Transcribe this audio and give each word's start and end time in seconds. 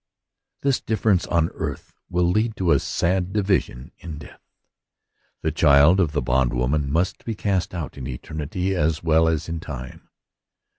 This 0.63 0.81
difference 0.81 1.27
on 1.27 1.49
earth 1.53 1.93
will 2.09 2.25
lead 2.25 2.55
to 2.55 2.71
a 2.71 2.79
sad 2.79 3.31
divi 3.33 3.59
sion 3.59 3.91
in 3.99 4.17
death. 4.17 4.41
The 5.43 5.51
child 5.51 5.99
of 5.99 6.13
the 6.13 6.23
bondwoman 6.23 6.91
must 6.91 7.23
be 7.23 7.35
cast 7.35 7.75
out 7.75 7.99
in 7.99 8.07
eternity 8.07 8.73
as 8.73 9.03
well 9.03 9.27
as 9.27 9.47
in 9.47 9.59
time. 9.59 10.09